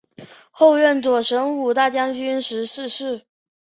[0.49, 3.21] 后任左神武大将军时逝世。